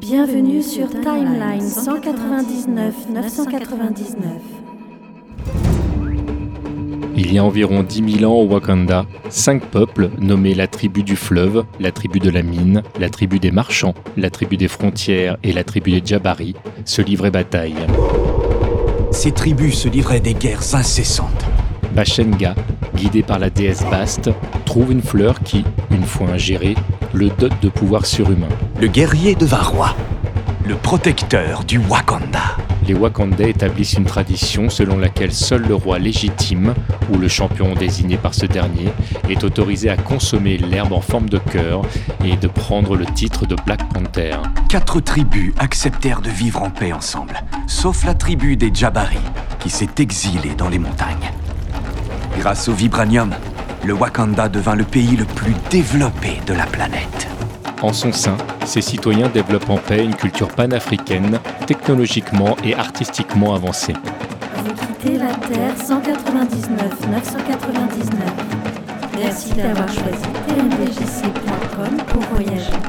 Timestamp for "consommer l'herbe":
39.96-40.92